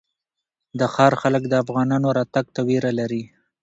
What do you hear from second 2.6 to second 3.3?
وېره لري.